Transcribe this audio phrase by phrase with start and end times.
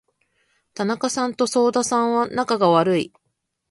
[0.73, 3.13] 田中さんと左右田さんは仲が悪い。